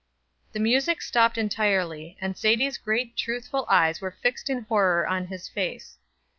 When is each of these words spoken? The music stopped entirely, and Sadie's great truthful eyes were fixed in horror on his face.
The 0.53 0.59
music 0.59 0.99
stopped 1.03 1.37
entirely, 1.37 2.17
and 2.19 2.35
Sadie's 2.35 2.79
great 2.79 3.15
truthful 3.15 3.67
eyes 3.69 4.01
were 4.01 4.09
fixed 4.23 4.49
in 4.49 4.63
horror 4.63 5.05
on 5.05 5.27
his 5.27 5.47
face. 5.47 5.99